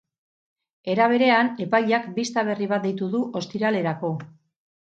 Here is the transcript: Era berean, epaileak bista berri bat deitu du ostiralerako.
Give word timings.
Era 0.93 1.09
berean, 1.11 1.51
epaileak 1.67 2.09
bista 2.17 2.47
berri 2.49 2.71
bat 2.75 2.83
deitu 2.89 3.13
du 3.15 3.23
ostiralerako. 3.43 4.15